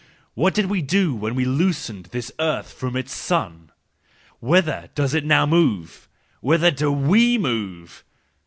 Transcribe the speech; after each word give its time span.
What 0.33 0.55
did 0.55 0.65
we 0.65 0.81
do 0.81 1.13
when 1.13 1.35
we 1.35 1.45
loosened 1.45 2.05
this 2.05 2.31
earth 2.39 2.73
from 2.73 2.95
its 2.95 3.13
sun? 3.13 3.71
Whither 4.39 4.89
does 4.95 5.13
it 5.13 5.23
now 5.25 5.45
move? 5.45 6.09
Whither 6.41 6.71
do 6.71 6.91
we 6.91 7.37
move? 7.37 8.03